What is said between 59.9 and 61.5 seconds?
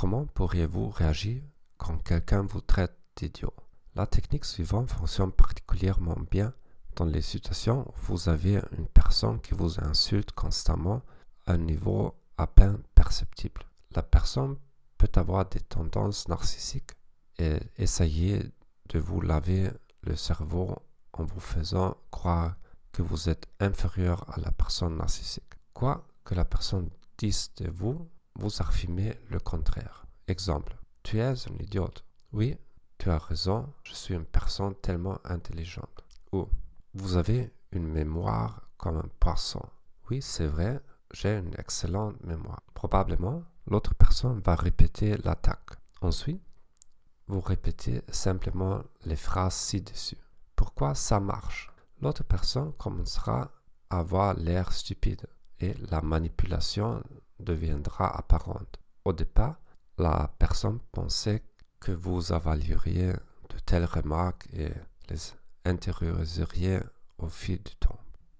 la personne pensait